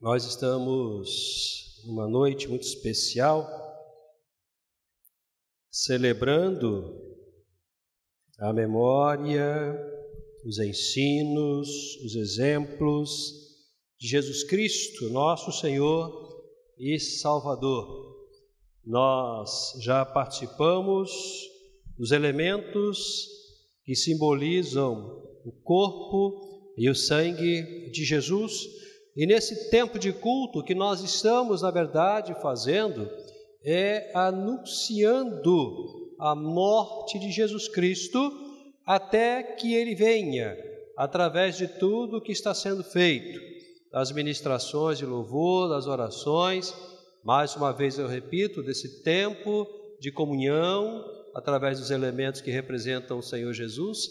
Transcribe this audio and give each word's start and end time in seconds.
Nós 0.00 0.24
estamos 0.24 1.82
numa 1.84 2.06
noite 2.06 2.46
muito 2.46 2.62
especial, 2.62 3.44
celebrando 5.72 6.96
a 8.38 8.52
memória, 8.52 9.76
os 10.46 10.60
ensinos, 10.60 11.96
os 12.04 12.14
exemplos 12.14 13.10
de 13.98 14.06
Jesus 14.06 14.44
Cristo, 14.44 15.10
nosso 15.10 15.50
Senhor 15.50 16.44
e 16.78 17.00
Salvador. 17.00 18.24
Nós 18.84 19.72
já 19.80 20.04
participamos 20.04 21.10
dos 21.96 22.12
elementos 22.12 23.26
que 23.82 23.96
simbolizam 23.96 25.24
o 25.44 25.50
corpo 25.64 26.72
e 26.78 26.88
o 26.88 26.94
sangue 26.94 27.90
de 27.90 28.04
Jesus 28.04 28.78
e 29.18 29.26
nesse 29.26 29.68
tempo 29.68 29.98
de 29.98 30.12
culto 30.12 30.62
que 30.62 30.76
nós 30.76 31.02
estamos, 31.02 31.62
na 31.62 31.72
verdade, 31.72 32.40
fazendo, 32.40 33.10
é 33.64 34.12
anunciando 34.14 36.14
a 36.20 36.36
morte 36.36 37.18
de 37.18 37.32
Jesus 37.32 37.66
Cristo 37.66 38.30
até 38.86 39.42
que 39.42 39.74
ele 39.74 39.96
venha, 39.96 40.56
através 40.96 41.56
de 41.56 41.66
tudo 41.66 42.22
que 42.22 42.30
está 42.30 42.54
sendo 42.54 42.84
feito, 42.84 43.40
das 43.90 44.12
ministrações 44.12 44.98
de 44.98 45.04
louvor, 45.04 45.68
das 45.68 45.88
orações, 45.88 46.72
mais 47.24 47.56
uma 47.56 47.72
vez 47.72 47.98
eu 47.98 48.06
repito, 48.06 48.62
desse 48.62 49.02
tempo 49.02 49.66
de 50.00 50.12
comunhão, 50.12 51.04
através 51.34 51.80
dos 51.80 51.90
elementos 51.90 52.40
que 52.40 52.52
representam 52.52 53.18
o 53.18 53.22
Senhor 53.22 53.52
Jesus, 53.52 54.10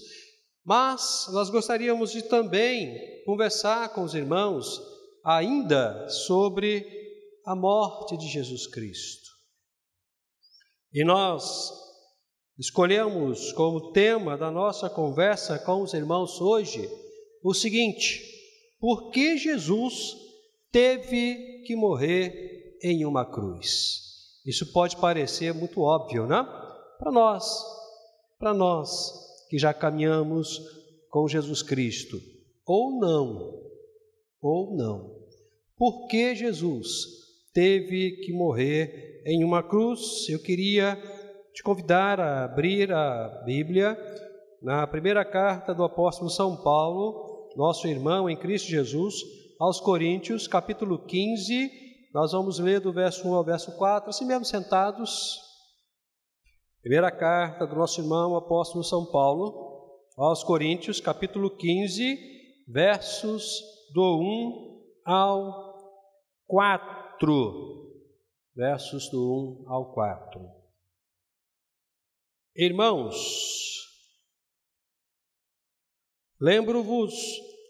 mas 0.66 1.30
nós 1.32 1.50
gostaríamos 1.50 2.12
de 2.12 2.24
também 2.24 3.24
conversar 3.24 3.94
com 3.94 4.04
os 4.04 4.14
irmãos 4.14 4.97
ainda 5.28 6.08
sobre 6.08 6.88
a 7.46 7.54
morte 7.54 8.16
de 8.16 8.30
Jesus 8.30 8.66
Cristo. 8.66 9.28
E 10.94 11.04
nós 11.04 11.70
escolhemos 12.58 13.52
como 13.52 13.92
tema 13.92 14.38
da 14.38 14.50
nossa 14.50 14.90
conversa 14.90 15.60
com 15.60 15.82
os 15.82 15.94
irmãos 15.94 16.40
hoje 16.40 16.90
o 17.44 17.54
seguinte: 17.54 18.24
por 18.80 19.12
que 19.12 19.38
Jesus 19.38 20.16
teve 20.72 21.64
que 21.66 21.76
morrer 21.76 22.78
em 22.82 23.06
uma 23.06 23.26
cruz? 23.30 24.40
Isso 24.46 24.72
pode 24.72 24.96
parecer 24.96 25.54
muito 25.54 25.82
óbvio, 25.82 26.26
né? 26.26 26.42
Para 26.98 27.12
nós, 27.12 27.46
para 28.40 28.54
nós 28.54 29.12
que 29.50 29.58
já 29.58 29.74
caminhamos 29.74 30.58
com 31.10 31.28
Jesus 31.28 31.62
Cristo, 31.62 32.18
ou 32.66 32.98
não, 32.98 33.62
ou 34.42 34.74
não. 34.76 35.17
Por 35.78 36.08
que 36.08 36.34
Jesus 36.34 37.06
teve 37.54 38.18
que 38.24 38.34
morrer 38.34 39.22
em 39.28 39.44
uma 39.44 39.62
cruz? 39.62 40.28
Eu 40.28 40.42
queria 40.42 40.96
te 41.54 41.62
convidar 41.62 42.20
a 42.20 42.46
abrir 42.46 42.92
a 42.92 43.44
Bíblia 43.46 43.96
na 44.60 44.88
primeira 44.88 45.24
carta 45.24 45.76
do 45.76 45.84
apóstolo 45.84 46.32
São 46.32 46.64
Paulo, 46.64 47.52
nosso 47.56 47.88
irmão 47.88 48.28
em 48.28 48.36
Cristo 48.36 48.68
Jesus, 48.68 49.14
aos 49.60 49.80
Coríntios, 49.80 50.48
capítulo 50.48 51.06
15. 51.06 51.70
Nós 52.12 52.32
vamos 52.32 52.58
ler 52.58 52.80
do 52.80 52.92
verso 52.92 53.28
1 53.30 53.36
ao 53.36 53.44
verso 53.44 53.78
4, 53.78 54.10
assim 54.10 54.26
mesmo 54.26 54.46
sentados. 54.46 55.40
Primeira 56.82 57.12
carta 57.12 57.68
do 57.68 57.76
nosso 57.76 58.02
irmão 58.02 58.36
apóstolo 58.36 58.84
São 58.84 59.06
Paulo, 59.06 60.00
aos 60.18 60.44
Coríntios, 60.44 61.00
capítulo 61.00 61.52
15, 61.56 62.18
versos 62.68 63.62
do 63.94 64.20
1 64.20 64.78
ao 65.06 65.67
4, 66.48 67.92
versos 68.56 69.10
do 69.10 69.66
1 69.68 69.70
ao 69.70 69.94
4. 69.94 70.40
Irmãos, 72.56 73.16
lembro-vos 76.40 77.14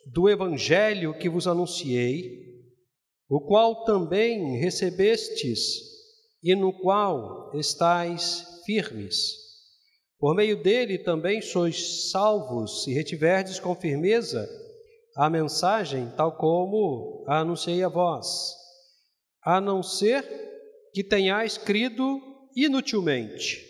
do 0.05 0.29
evangelho 0.29 1.17
que 1.17 1.27
vos 1.27 1.47
anunciei, 1.47 2.45
o 3.27 3.41
qual 3.41 3.83
também 3.83 4.59
recebestes 4.59 5.59
e 6.43 6.53
no 6.53 6.71
qual 6.71 7.51
estáis 7.55 8.61
firmes. 8.63 9.35
Por 10.19 10.35
meio 10.35 10.61
dele 10.61 10.99
também 10.99 11.41
sois 11.41 12.11
salvos, 12.11 12.83
se 12.83 12.93
retiverdes 12.93 13.59
com 13.59 13.73
firmeza 13.75 14.47
a 15.15 15.31
mensagem, 15.31 16.11
tal 16.15 16.37
como 16.37 17.25
a 17.27 17.39
anunciei 17.39 17.83
a 17.83 17.89
vós 17.89 18.66
a 19.47 19.61
não 19.61 19.81
ser 19.81 20.27
que 20.93 21.01
tenhais 21.01 21.57
crido 21.57 22.21
inutilmente, 22.53 23.65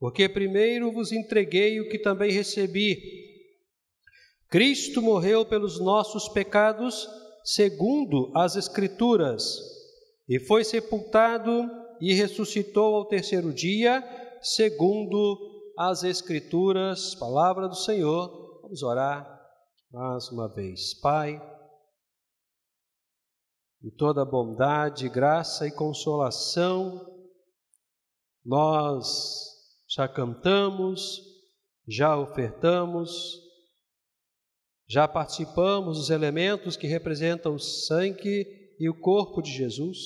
porque 0.00 0.26
primeiro 0.26 0.90
vos 0.90 1.12
entreguei 1.12 1.78
o 1.80 1.88
que 1.90 1.98
também 1.98 2.32
recebi. 2.32 2.96
Cristo 4.48 5.02
morreu 5.02 5.44
pelos 5.44 5.78
nossos 5.78 6.30
pecados, 6.30 7.06
segundo 7.44 8.32
as 8.34 8.56
Escrituras, 8.56 9.58
e 10.26 10.40
foi 10.40 10.64
sepultado 10.64 11.70
e 12.00 12.14
ressuscitou 12.14 12.94
ao 12.94 13.04
terceiro 13.04 13.52
dia, 13.52 14.02
segundo 14.40 15.36
as 15.76 16.04
Escrituras. 16.04 17.14
Palavra 17.16 17.68
do 17.68 17.76
Senhor. 17.76 18.60
Vamos 18.62 18.82
orar 18.82 19.28
mais 19.92 20.30
uma 20.30 20.48
vez. 20.48 20.94
Pai, 21.02 21.38
e 23.82 23.90
toda 23.90 24.24
bondade, 24.24 25.08
graça 25.08 25.66
e 25.66 25.72
consolação. 25.72 27.04
Nós 28.44 29.50
já 29.88 30.06
cantamos, 30.06 31.20
já 31.88 32.16
ofertamos, 32.16 33.40
já 34.88 35.08
participamos 35.08 35.98
dos 35.98 36.10
elementos 36.10 36.76
que 36.76 36.86
representam 36.86 37.54
o 37.54 37.58
sangue 37.58 38.46
e 38.78 38.88
o 38.88 39.00
corpo 39.00 39.42
de 39.42 39.50
Jesus. 39.50 39.98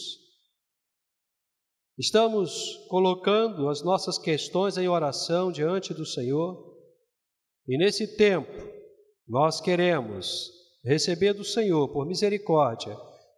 Estamos 1.98 2.76
colocando 2.88 3.68
as 3.68 3.82
nossas 3.82 4.18
questões 4.18 4.76
em 4.76 4.88
oração 4.88 5.50
diante 5.50 5.94
do 5.94 6.04
Senhor, 6.04 6.76
e 7.66 7.78
nesse 7.78 8.16
tempo 8.16 8.52
nós 9.26 9.60
queremos 9.60 10.50
receber 10.84 11.32
do 11.32 11.42
Senhor, 11.42 11.88
por 11.88 12.06
misericórdia, 12.06 12.96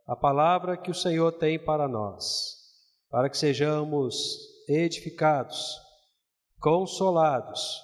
a 0.08 0.16
palavra 0.16 0.74
que 0.78 0.90
o 0.90 0.94
Senhor 0.94 1.32
tem 1.32 1.62
para 1.62 1.86
nós, 1.86 2.24
para 3.10 3.28
que 3.28 3.36
sejamos 3.36 4.16
edificados, 4.66 5.76
consolados, 6.58 7.78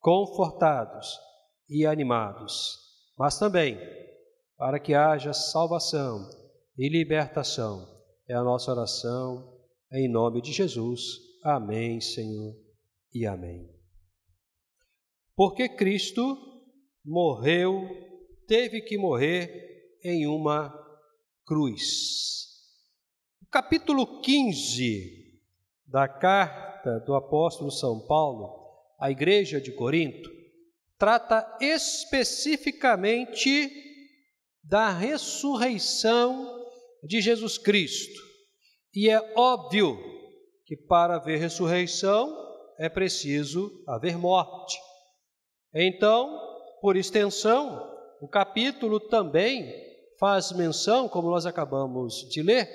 confortados 0.00 1.20
e 1.68 1.84
animados, 1.84 2.78
mas 3.18 3.38
também 3.38 3.78
para 4.56 4.80
que 4.80 4.94
haja 4.94 5.34
salvação 5.34 6.26
e 6.78 6.88
libertação. 6.88 7.86
É 8.26 8.34
a 8.34 8.42
nossa 8.42 8.72
oração 8.72 9.54
em 9.92 10.10
nome 10.10 10.40
de 10.40 10.52
Jesus. 10.52 11.18
Amém, 11.44 12.00
Senhor, 12.00 12.54
e 13.12 13.26
amém. 13.26 13.68
Porque 15.36 15.68
Cristo 15.68 16.38
morreu, 17.04 17.86
teve 18.48 18.80
que 18.80 18.96
morrer 18.96 19.98
em 20.02 20.26
uma 20.26 20.85
cruz. 21.46 22.48
O 23.40 23.46
capítulo 23.46 24.20
15 24.20 25.40
da 25.86 26.08
carta 26.08 26.98
do 27.06 27.14
apóstolo 27.14 27.70
São 27.70 28.04
Paulo 28.04 28.66
à 28.98 29.12
igreja 29.12 29.60
de 29.60 29.70
Corinto 29.70 30.28
trata 30.98 31.56
especificamente 31.60 33.70
da 34.64 34.90
ressurreição 34.90 36.66
de 37.04 37.20
Jesus 37.20 37.56
Cristo. 37.56 38.20
E 38.92 39.08
é 39.08 39.34
óbvio 39.36 39.96
que 40.64 40.76
para 40.76 41.14
haver 41.14 41.38
ressurreição 41.38 42.36
é 42.76 42.88
preciso 42.88 43.70
haver 43.86 44.18
morte. 44.18 44.76
Então, 45.72 46.40
por 46.80 46.96
extensão, 46.96 47.88
o 48.20 48.26
capítulo 48.26 48.98
também 48.98 49.86
faz 50.18 50.52
menção, 50.52 51.08
como 51.08 51.30
nós 51.30 51.46
acabamos 51.46 52.28
de 52.30 52.42
ler, 52.42 52.68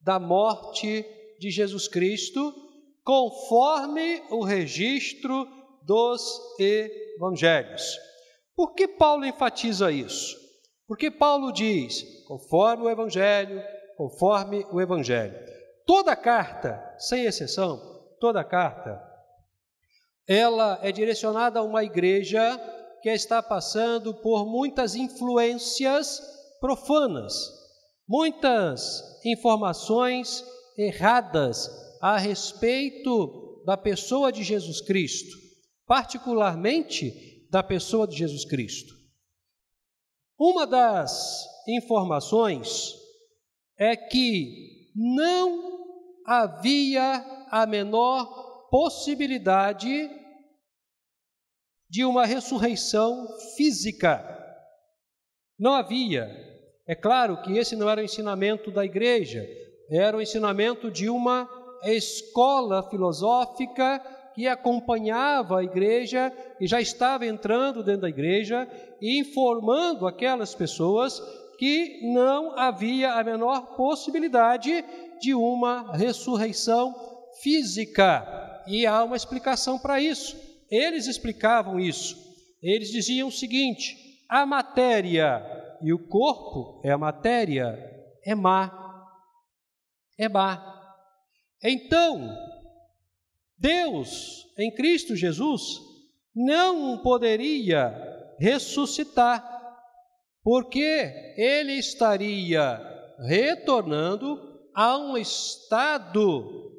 da 0.00 0.18
morte 0.18 1.04
de 1.38 1.50
Jesus 1.50 1.88
Cristo, 1.88 2.54
conforme 3.02 4.22
o 4.30 4.42
registro 4.42 5.46
dos 5.82 6.40
evangelhos. 6.58 7.98
Por 8.56 8.74
que 8.74 8.88
Paulo 8.88 9.24
enfatiza 9.24 9.90
isso? 9.90 10.36
Porque 10.86 11.10
Paulo 11.10 11.52
diz, 11.52 12.24
conforme 12.26 12.84
o 12.84 12.90
evangelho, 12.90 13.62
conforme 13.96 14.66
o 14.70 14.80
evangelho. 14.80 15.34
Toda 15.86 16.16
carta, 16.16 16.94
sem 16.98 17.24
exceção, 17.24 17.78
toda 18.20 18.44
carta, 18.44 19.02
ela 20.26 20.78
é 20.82 20.90
direcionada 20.90 21.58
a 21.58 21.62
uma 21.62 21.84
igreja 21.84 22.58
que 23.02 23.10
está 23.10 23.42
passando 23.42 24.14
por 24.14 24.46
muitas 24.46 24.94
influências 24.94 26.22
profanas, 26.64 27.34
muitas 28.08 29.02
informações 29.22 30.42
erradas 30.78 31.68
a 32.00 32.16
respeito 32.16 33.62
da 33.66 33.76
pessoa 33.76 34.32
de 34.32 34.42
Jesus 34.42 34.80
Cristo, 34.80 35.36
particularmente 35.84 37.46
da 37.50 37.62
pessoa 37.62 38.08
de 38.08 38.16
Jesus 38.16 38.46
Cristo. 38.46 38.94
Uma 40.38 40.66
das 40.66 41.44
informações 41.68 42.94
é 43.78 43.94
que 43.94 44.90
não 44.96 45.84
havia 46.26 47.46
a 47.50 47.66
menor 47.66 48.70
possibilidade 48.70 50.08
de 51.90 52.06
uma 52.06 52.24
ressurreição 52.24 53.28
física. 53.54 54.24
Não 55.58 55.74
havia. 55.74 56.53
É 56.86 56.94
claro 56.94 57.40
que 57.42 57.56
esse 57.56 57.74
não 57.74 57.88
era 57.88 58.00
o 58.00 58.04
ensinamento 58.04 58.70
da 58.70 58.84
igreja, 58.84 59.46
era 59.90 60.16
o 60.16 60.20
ensinamento 60.20 60.90
de 60.90 61.08
uma 61.08 61.48
escola 61.84 62.82
filosófica 62.90 64.02
que 64.34 64.46
acompanhava 64.48 65.60
a 65.60 65.64
igreja 65.64 66.32
e 66.60 66.66
já 66.66 66.80
estava 66.80 67.24
entrando 67.26 67.82
dentro 67.82 68.02
da 68.02 68.08
igreja 68.08 68.68
e 69.00 69.18
informando 69.18 70.06
aquelas 70.06 70.54
pessoas 70.54 71.22
que 71.58 72.00
não 72.12 72.58
havia 72.58 73.12
a 73.12 73.22
menor 73.22 73.76
possibilidade 73.76 74.84
de 75.20 75.34
uma 75.34 75.92
ressurreição 75.96 76.94
física. 77.42 78.62
E 78.66 78.86
há 78.86 79.04
uma 79.04 79.16
explicação 79.16 79.78
para 79.78 80.00
isso. 80.00 80.36
Eles 80.70 81.06
explicavam 81.06 81.78
isso. 81.78 82.16
Eles 82.62 82.90
diziam 82.90 83.28
o 83.28 83.32
seguinte: 83.32 83.96
a 84.28 84.44
matéria 84.44 85.53
e 85.82 85.92
o 85.92 86.08
corpo 86.08 86.80
é 86.84 86.90
a 86.90 86.98
matéria, 86.98 87.78
é 88.24 88.34
má. 88.34 88.82
É 90.18 90.28
má. 90.28 90.70
Então, 91.62 92.28
Deus, 93.56 94.46
em 94.58 94.74
Cristo 94.74 95.16
Jesus, 95.16 95.62
não 96.34 97.02
poderia 97.02 97.94
ressuscitar, 98.38 99.42
porque 100.42 101.34
ele 101.36 101.72
estaria 101.72 102.80
retornando 103.26 104.68
a 104.74 104.98
um 104.98 105.16
estado 105.16 106.72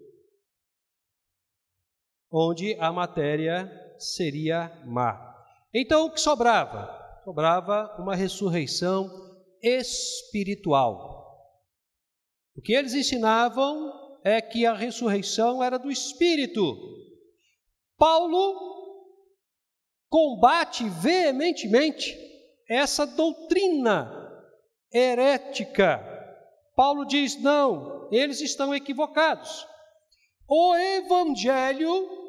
onde 2.31 2.75
a 2.79 2.91
matéria 2.91 3.71
seria 3.97 4.83
má. 4.85 5.33
Então, 5.73 6.05
o 6.05 6.11
que 6.11 6.19
sobrava? 6.19 7.04
Sobrava 7.25 7.95
uma 7.97 8.15
ressurreição 8.15 9.09
espiritual. 9.59 11.25
O 12.55 12.61
que 12.61 12.71
eles 12.71 12.93
ensinavam 12.93 14.19
é 14.23 14.39
que 14.39 14.63
a 14.63 14.75
ressurreição 14.75 15.63
era 15.63 15.79
do 15.79 15.91
espírito. 15.91 16.77
Paulo 17.97 18.53
combate 20.07 20.87
veementemente 20.87 22.15
essa 22.69 23.07
doutrina 23.07 24.31
herética. 24.93 25.99
Paulo 26.75 27.05
diz: 27.05 27.41
não, 27.41 28.07
eles 28.11 28.39
estão 28.39 28.73
equivocados. 28.73 29.65
O 30.47 30.75
Evangelho 30.75 32.24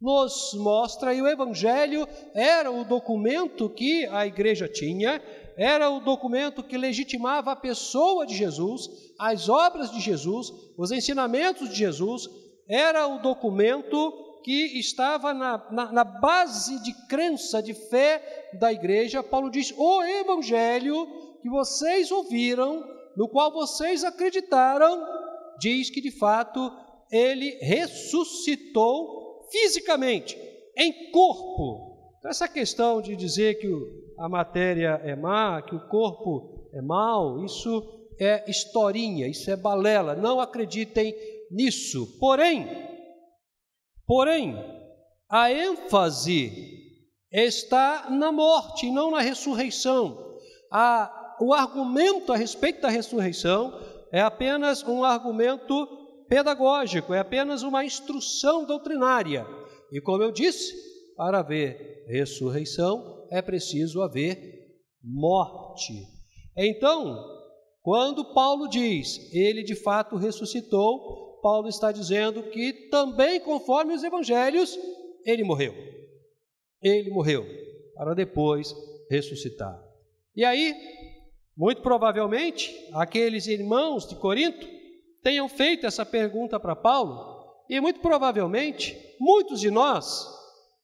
nos 0.00 0.54
mostra, 0.54 1.14
e 1.14 1.22
o 1.22 1.26
Evangelho 1.26 2.06
era 2.34 2.70
o 2.70 2.84
documento 2.84 3.68
que 3.70 4.06
a 4.06 4.26
igreja 4.26 4.68
tinha, 4.68 5.22
era 5.56 5.88
o 5.90 6.00
documento 6.00 6.62
que 6.62 6.76
legitimava 6.76 7.52
a 7.52 7.56
pessoa 7.56 8.26
de 8.26 8.36
Jesus, 8.36 8.90
as 9.18 9.48
obras 9.48 9.90
de 9.90 10.00
Jesus, 10.00 10.52
os 10.76 10.92
ensinamentos 10.92 11.70
de 11.70 11.76
Jesus, 11.76 12.28
era 12.68 13.06
o 13.06 13.20
documento 13.20 14.12
que 14.44 14.78
estava 14.78 15.32
na, 15.32 15.66
na, 15.72 15.92
na 15.92 16.04
base 16.04 16.80
de 16.82 16.92
crença, 17.08 17.62
de 17.62 17.74
fé 17.74 18.50
da 18.60 18.72
igreja. 18.72 19.22
Paulo 19.22 19.50
diz: 19.50 19.74
o 19.76 20.02
evangelho 20.04 21.06
que 21.42 21.48
vocês 21.48 22.12
ouviram, 22.12 22.84
no 23.16 23.28
qual 23.28 23.50
vocês 23.50 24.04
acreditaram, 24.04 25.04
diz 25.58 25.90
que 25.90 26.00
de 26.00 26.10
fato 26.10 26.70
ele 27.10 27.58
ressuscitou 27.60 29.25
fisicamente, 29.50 30.36
em 30.76 31.10
corpo. 31.10 32.14
Então, 32.18 32.30
essa 32.30 32.48
questão 32.48 33.00
de 33.00 33.16
dizer 33.16 33.58
que 33.58 33.68
a 34.18 34.28
matéria 34.28 35.00
é 35.04 35.14
má, 35.14 35.62
que 35.62 35.74
o 35.74 35.88
corpo 35.88 36.68
é 36.72 36.80
mau, 36.80 37.44
isso 37.44 38.10
é 38.18 38.48
historinha, 38.50 39.26
isso 39.28 39.50
é 39.50 39.56
balela, 39.56 40.14
não 40.14 40.40
acreditem 40.40 41.14
nisso. 41.50 42.18
Porém, 42.18 42.66
porém, 44.06 44.56
a 45.28 45.52
ênfase 45.52 46.52
está 47.30 48.08
na 48.10 48.32
morte, 48.32 48.90
não 48.90 49.10
na 49.10 49.20
ressurreição. 49.20 50.36
A, 50.70 51.36
o 51.40 51.52
argumento 51.52 52.32
a 52.32 52.36
respeito 52.36 52.80
da 52.80 52.88
ressurreição 52.88 53.78
é 54.12 54.20
apenas 54.20 54.82
um 54.82 55.04
argumento 55.04 56.05
pedagógico, 56.28 57.14
é 57.14 57.18
apenas 57.18 57.62
uma 57.62 57.84
instrução 57.84 58.64
doutrinária. 58.64 59.46
E 59.92 60.00
como 60.00 60.22
eu 60.22 60.32
disse, 60.32 60.74
para 61.16 61.38
haver 61.38 62.04
ressurreição 62.08 63.26
é 63.30 63.40
preciso 63.40 64.02
haver 64.02 64.38
morte. 65.02 65.92
Então, 66.56 67.24
quando 67.82 68.34
Paulo 68.34 68.68
diz, 68.68 69.32
ele 69.32 69.62
de 69.62 69.74
fato 69.74 70.16
ressuscitou, 70.16 71.38
Paulo 71.40 71.68
está 71.68 71.92
dizendo 71.92 72.42
que 72.44 72.88
também, 72.90 73.40
conforme 73.40 73.94
os 73.94 74.02
evangelhos, 74.02 74.76
ele 75.24 75.44
morreu. 75.44 75.74
Ele 76.82 77.10
morreu 77.10 77.46
para 77.94 78.14
depois 78.14 78.74
ressuscitar. 79.10 79.80
E 80.34 80.44
aí, 80.44 80.74
muito 81.56 81.80
provavelmente, 81.80 82.74
aqueles 82.92 83.46
irmãos 83.46 84.06
de 84.06 84.16
Corinto 84.16 84.75
tenham 85.26 85.48
feito 85.48 85.84
essa 85.84 86.06
pergunta 86.06 86.60
para 86.60 86.76
Paulo, 86.76 87.64
e 87.68 87.80
muito 87.80 87.98
provavelmente 87.98 88.96
muitos 89.18 89.60
de 89.60 89.72
nós, 89.72 90.24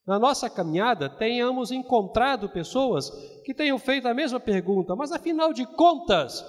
na 0.05 0.19
nossa 0.19 0.49
caminhada, 0.49 1.09
tenhamos 1.09 1.71
encontrado 1.71 2.49
pessoas 2.49 3.09
que 3.45 3.53
tenham 3.53 3.79
feito 3.79 4.05
a 4.05 4.13
mesma 4.13 4.41
pergunta, 4.41 4.97
mas 4.97 5.13
afinal 5.13 5.53
de 5.53 5.65
contas, 5.77 6.43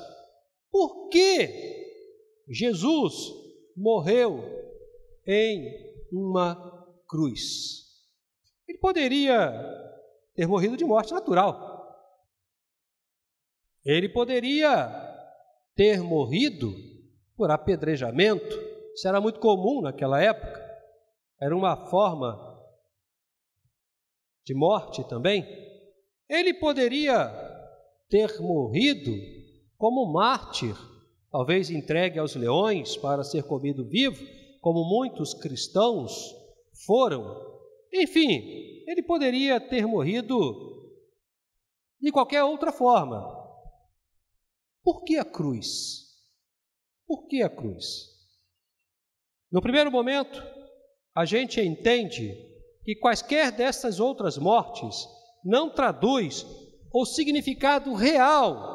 por 0.72 1.08
que 1.08 1.48
Jesus 2.48 3.14
morreu 3.76 4.42
em 5.24 5.64
uma 6.10 6.56
cruz? 7.06 7.84
Ele 8.66 8.78
poderia 8.78 9.52
ter 10.34 10.48
morrido 10.48 10.76
de 10.76 10.84
morte 10.84 11.12
natural. 11.12 11.96
Ele 13.84 14.08
poderia 14.08 14.90
ter 15.76 16.00
morrido 16.00 16.74
por 17.36 17.50
apedrejamento. 17.50 18.54
Isso 18.94 19.08
era 19.08 19.20
muito 19.20 19.40
comum 19.40 19.80
naquela 19.80 20.20
época. 20.22 20.62
Era 21.40 21.56
uma 21.56 21.76
forma 21.88 22.54
de 24.44 24.54
morte 24.54 25.02
também. 25.08 25.44
Ele 26.28 26.54
poderia 26.54 27.28
ter 28.08 28.40
morrido 28.40 29.12
como 29.76 30.12
mártir, 30.12 30.74
talvez 31.30 31.70
entregue 31.70 32.18
aos 32.18 32.34
leões 32.36 32.96
para 32.96 33.24
ser 33.24 33.42
comido 33.44 33.86
vivo, 33.88 34.24
como 34.60 34.84
muitos 34.84 35.34
cristãos 35.34 36.32
foram. 36.86 37.42
Enfim, 37.92 38.84
ele 38.86 39.02
poderia 39.02 39.60
ter 39.60 39.86
morrido 39.86 40.38
de 42.00 42.10
qualquer 42.12 42.42
outra 42.44 42.72
forma. 42.72 43.22
Por 44.82 45.02
que 45.04 45.16
a 45.16 45.24
cruz? 45.24 46.13
Por 47.06 47.26
que 47.26 47.42
a 47.42 47.48
cruz? 47.48 48.14
No 49.50 49.60
primeiro 49.60 49.90
momento, 49.90 50.42
a 51.14 51.24
gente 51.24 51.60
entende 51.60 52.34
que 52.84 52.96
quaisquer 52.96 53.52
dessas 53.52 54.00
outras 54.00 54.36
mortes 54.36 55.06
não 55.44 55.72
traduz 55.72 56.46
o 56.92 57.04
significado 57.04 57.94
real 57.94 58.74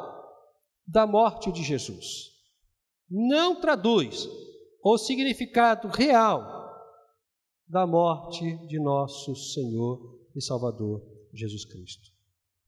da 0.86 1.06
morte 1.06 1.52
de 1.52 1.62
Jesus. 1.62 2.30
Não 3.08 3.60
traduz 3.60 4.28
o 4.82 4.98
significado 4.98 5.88
real 5.88 6.60
da 7.66 7.86
morte 7.86 8.56
de 8.66 8.80
nosso 8.80 9.34
Senhor 9.34 10.18
e 10.34 10.42
Salvador 10.42 11.02
Jesus 11.32 11.64
Cristo. 11.64 12.09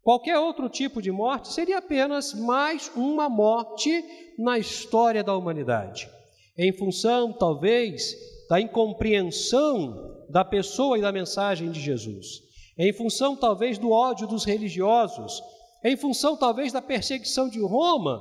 Qualquer 0.02 0.36
outro 0.36 0.68
tipo 0.68 1.00
de 1.00 1.12
morte 1.12 1.52
seria 1.52 1.78
apenas 1.78 2.34
mais 2.34 2.90
uma 2.96 3.28
morte 3.28 4.04
na 4.36 4.58
história 4.58 5.22
da 5.22 5.36
humanidade, 5.36 6.10
em 6.58 6.72
função, 6.72 7.32
talvez, 7.32 8.16
da 8.48 8.60
incompreensão 8.60 10.26
da 10.28 10.44
pessoa 10.44 10.98
e 10.98 11.02
da 11.02 11.12
mensagem 11.12 11.70
de 11.70 11.80
Jesus, 11.80 12.42
em 12.76 12.92
função, 12.92 13.36
talvez, 13.36 13.78
do 13.78 13.92
ódio 13.92 14.26
dos 14.26 14.44
religiosos, 14.44 15.40
em 15.84 15.96
função 15.96 16.36
talvez 16.36 16.72
da 16.72 16.82
perseguição 16.82 17.48
de 17.48 17.60
Roma, 17.60 18.20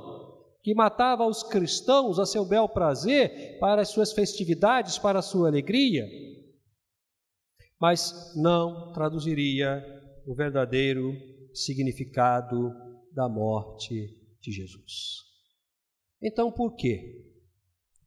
que 0.62 0.74
matava 0.74 1.26
os 1.26 1.42
cristãos 1.42 2.20
a 2.20 2.26
seu 2.26 2.44
bel 2.44 2.68
prazer, 2.68 3.58
para 3.58 3.82
as 3.82 3.88
suas 3.88 4.12
festividades, 4.12 4.98
para 4.98 5.18
a 5.18 5.22
sua 5.22 5.48
alegria, 5.48 6.06
mas 7.80 8.32
não 8.36 8.92
traduziria 8.92 9.84
o 10.24 10.32
verdadeiro 10.32 11.31
significado 11.54 12.70
da 13.12 13.28
morte 13.28 14.16
de 14.40 14.52
Jesus. 14.52 15.18
Então, 16.20 16.50
por 16.52 16.74
quê? 16.76 17.24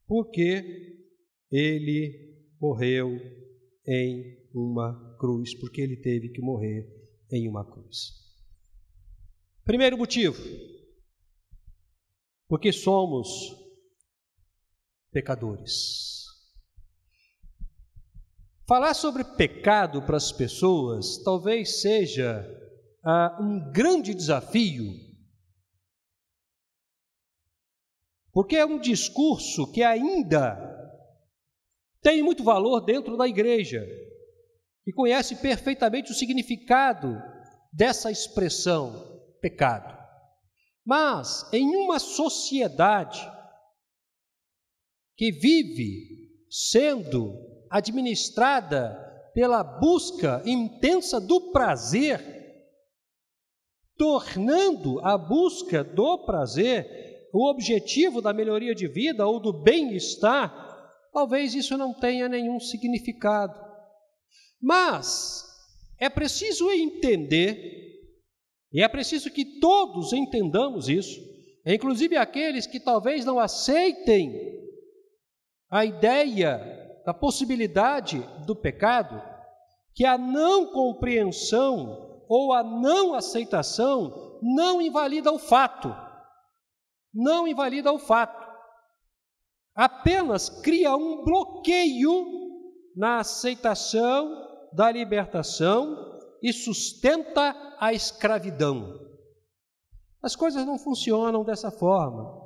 Porque 0.07 0.95
ele 1.51 2.35
morreu 2.59 3.17
em 3.87 4.49
uma 4.53 5.17
cruz, 5.19 5.53
porque 5.59 5.81
ele 5.81 5.97
teve 5.97 6.29
que 6.29 6.41
morrer 6.41 6.87
em 7.31 7.47
uma 7.47 7.65
cruz. 7.65 8.13
Primeiro 9.63 9.97
motivo, 9.97 10.41
porque 12.47 12.71
somos 12.71 13.27
pecadores. 15.11 16.23
Falar 18.67 18.93
sobre 18.93 19.23
pecado 19.23 20.01
para 20.01 20.17
as 20.17 20.31
pessoas 20.31 21.17
talvez 21.23 21.81
seja 21.81 22.43
ah, 23.05 23.37
um 23.39 23.71
grande 23.71 24.13
desafio, 24.13 24.91
porque 28.31 28.55
é 28.55 28.65
um 28.65 28.79
discurso 28.79 29.71
que 29.71 29.83
ainda 29.83 30.73
tem 32.01 32.21
muito 32.21 32.43
valor 32.43 32.81
dentro 32.81 33.15
da 33.15 33.27
igreja 33.27 33.85
e 34.85 34.91
conhece 34.91 35.35
perfeitamente 35.37 36.11
o 36.11 36.15
significado 36.15 37.15
dessa 37.71 38.11
expressão 38.11 39.21
pecado. 39.41 39.95
Mas 40.85 41.51
em 41.51 41.75
uma 41.75 41.99
sociedade 41.99 43.19
que 45.15 45.31
vive 45.31 46.25
sendo 46.49 47.33
administrada 47.69 49.01
pela 49.33 49.63
busca 49.63 50.41
intensa 50.45 51.19
do 51.19 51.51
prazer, 51.51 52.34
tornando 53.97 54.99
a 55.05 55.17
busca 55.17 55.83
do 55.83 56.25
prazer 56.25 57.05
o 57.33 57.49
objetivo 57.49 58.21
da 58.21 58.33
melhoria 58.33 58.73
de 58.73 58.87
vida 58.87 59.27
ou 59.27 59.41
do 59.41 59.51
bem-estar, 59.51 60.53
talvez 61.11 61.53
isso 61.53 61.77
não 61.77 61.93
tenha 61.93 62.29
nenhum 62.29 62.61
significado. 62.61 63.59
Mas 64.61 65.43
é 65.99 66.09
preciso 66.09 66.71
entender 66.71 67.83
e 68.71 68.81
é 68.81 68.87
preciso 68.87 69.29
que 69.29 69.59
todos 69.59 70.13
entendamos 70.13 70.87
isso, 70.87 71.19
inclusive 71.65 72.15
aqueles 72.15 72.65
que 72.65 72.79
talvez 72.79 73.25
não 73.25 73.37
aceitem 73.37 74.33
a 75.69 75.83
ideia 75.83 76.57
da 77.05 77.13
possibilidade 77.13 78.19
do 78.45 78.55
pecado, 78.55 79.21
que 79.93 80.05
a 80.05 80.17
não 80.17 80.71
compreensão 80.71 82.04
ou 82.27 82.53
a 82.53 82.63
não 82.63 83.13
aceitação 83.13 84.39
não 84.41 84.81
invalida 84.81 85.31
o 85.31 85.39
fato. 85.39 85.95
Não 87.13 87.47
invalida 87.47 87.91
o 87.91 87.99
fato. 87.99 88.45
Apenas 89.73 90.49
cria 90.49 90.95
um 90.95 91.23
bloqueio 91.23 92.45
na 92.95 93.19
aceitação 93.19 94.69
da 94.73 94.91
libertação 94.91 96.19
e 96.41 96.53
sustenta 96.53 97.75
a 97.79 97.93
escravidão. 97.93 98.99
As 100.21 100.35
coisas 100.35 100.65
não 100.65 100.77
funcionam 100.77 101.43
dessa 101.43 101.71
forma. 101.71 102.45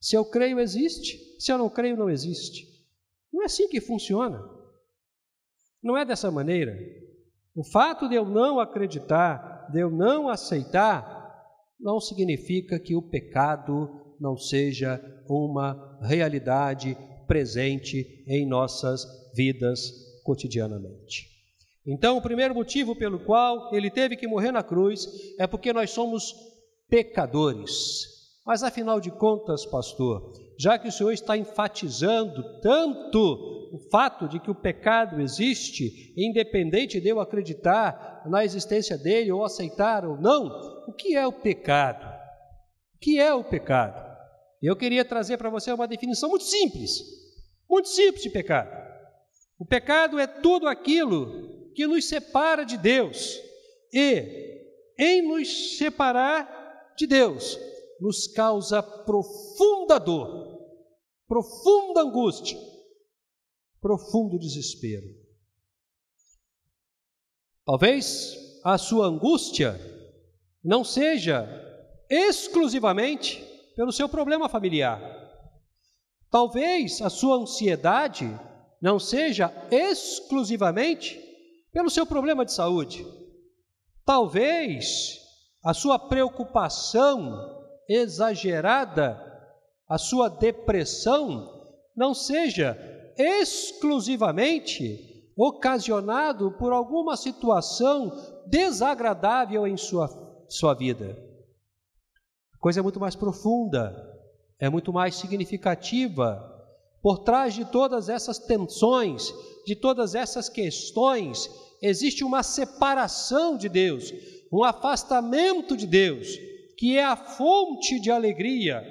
Se 0.00 0.16
eu 0.16 0.24
creio, 0.24 0.58
existe. 0.58 1.18
Se 1.38 1.52
eu 1.52 1.58
não 1.58 1.68
creio, 1.68 1.96
não 1.96 2.08
existe. 2.08 2.66
Não 3.32 3.42
é 3.42 3.46
assim 3.46 3.68
que 3.68 3.80
funciona. 3.80 4.42
Não 5.82 5.96
é 5.96 6.04
dessa 6.04 6.30
maneira. 6.30 6.76
O 7.54 7.64
fato 7.64 8.08
de 8.08 8.14
eu 8.14 8.24
não 8.24 8.60
acreditar, 8.60 9.68
de 9.72 9.80
eu 9.80 9.90
não 9.90 10.28
aceitar, 10.28 11.20
não 11.78 12.00
significa 12.00 12.78
que 12.78 12.94
o 12.94 13.02
pecado 13.02 13.88
não 14.20 14.36
seja 14.36 15.00
uma 15.28 15.98
realidade 16.02 16.96
presente 17.26 18.24
em 18.28 18.46
nossas 18.46 19.04
vidas 19.34 19.90
cotidianamente. 20.24 21.28
Então, 21.86 22.18
o 22.18 22.22
primeiro 22.22 22.54
motivo 22.54 22.94
pelo 22.94 23.20
qual 23.20 23.74
ele 23.74 23.90
teve 23.90 24.16
que 24.16 24.28
morrer 24.28 24.52
na 24.52 24.62
cruz 24.62 25.08
é 25.38 25.46
porque 25.46 25.72
nós 25.72 25.90
somos 25.90 26.34
pecadores. 26.88 28.20
Mas 28.44 28.62
afinal 28.62 29.00
de 29.00 29.10
contas, 29.10 29.64
pastor, 29.64 30.32
já 30.58 30.78
que 30.78 30.88
o 30.88 30.92
senhor 30.92 31.12
está 31.12 31.36
enfatizando 31.36 32.60
tanto 32.60 33.59
o 33.72 33.78
fato 33.90 34.28
de 34.28 34.40
que 34.40 34.50
o 34.50 34.54
pecado 34.54 35.20
existe, 35.20 36.12
independente 36.16 37.00
de 37.00 37.08
eu 37.08 37.20
acreditar 37.20 38.22
na 38.26 38.44
existência 38.44 38.98
dele 38.98 39.30
ou 39.30 39.44
aceitar 39.44 40.04
ou 40.04 40.20
não, 40.20 40.46
o 40.88 40.92
que 40.92 41.16
é 41.16 41.26
o 41.26 41.32
pecado? 41.32 42.04
O 42.94 42.98
que 43.00 43.18
é 43.18 43.32
o 43.32 43.44
pecado? 43.44 44.10
Eu 44.60 44.76
queria 44.76 45.04
trazer 45.04 45.38
para 45.38 45.48
você 45.48 45.72
uma 45.72 45.88
definição 45.88 46.28
muito 46.28 46.44
simples, 46.44 47.00
muito 47.68 47.88
simples 47.88 48.22
de 48.22 48.30
pecado. 48.30 48.70
O 49.58 49.64
pecado 49.64 50.18
é 50.18 50.26
tudo 50.26 50.66
aquilo 50.66 51.72
que 51.74 51.86
nos 51.86 52.08
separa 52.08 52.64
de 52.64 52.76
Deus. 52.76 53.38
E, 53.92 54.58
em 54.98 55.22
nos 55.22 55.78
separar 55.78 56.94
de 56.96 57.06
Deus, 57.06 57.58
nos 58.00 58.26
causa 58.26 58.82
profunda 58.82 59.98
dor, 59.98 60.58
profunda 61.28 62.00
angústia, 62.02 62.58
profundo 63.80 64.38
desespero. 64.38 65.06
Talvez 67.64 68.36
a 68.64 68.76
sua 68.76 69.06
angústia 69.06 69.78
não 70.62 70.84
seja 70.84 71.48
exclusivamente 72.08 73.42
pelo 73.76 73.92
seu 73.92 74.08
problema 74.08 74.48
familiar. 74.48 75.00
Talvez 76.30 77.00
a 77.00 77.08
sua 77.08 77.36
ansiedade 77.36 78.28
não 78.80 78.98
seja 78.98 79.52
exclusivamente 79.70 81.20
pelo 81.72 81.90
seu 81.90 82.04
problema 82.04 82.44
de 82.44 82.52
saúde. 82.52 83.06
Talvez 84.04 85.20
a 85.62 85.72
sua 85.74 85.98
preocupação 85.98 87.64
exagerada, 87.88 89.20
a 89.88 89.98
sua 89.98 90.28
depressão, 90.28 91.60
não 91.96 92.14
seja 92.14 92.99
exclusivamente 93.20 95.10
ocasionado 95.36 96.52
por 96.52 96.72
alguma 96.72 97.16
situação 97.16 98.12
desagradável 98.46 99.66
em 99.66 99.76
sua, 99.76 100.08
sua 100.48 100.74
vida. 100.74 101.16
A 102.54 102.58
coisa 102.58 102.80
é 102.80 102.82
muito 102.82 103.00
mais 103.00 103.16
profunda, 103.16 103.94
é 104.58 104.68
muito 104.68 104.92
mais 104.92 105.14
significativa. 105.14 106.46
Por 107.02 107.20
trás 107.20 107.54
de 107.54 107.64
todas 107.64 108.10
essas 108.10 108.38
tensões, 108.38 109.32
de 109.64 109.74
todas 109.74 110.14
essas 110.14 110.50
questões, 110.50 111.48
existe 111.80 112.22
uma 112.22 112.42
separação 112.42 113.56
de 113.56 113.68
Deus, 113.68 114.12
um 114.52 114.62
afastamento 114.62 115.74
de 115.76 115.86
Deus, 115.86 116.28
que 116.76 116.98
é 116.98 117.04
a 117.04 117.16
fonte 117.16 117.98
de 117.98 118.10
alegria, 118.10 118.84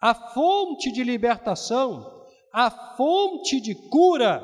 a 0.00 0.14
fonte 0.14 0.92
de 0.92 1.02
libertação, 1.02 2.13
a 2.54 2.70
fonte 2.70 3.60
de 3.60 3.74
cura, 3.74 4.40